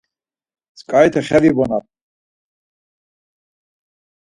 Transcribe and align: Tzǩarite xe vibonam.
Tzǩarite 0.75 1.19
xe 1.27 1.37
vibonam. 1.43 1.85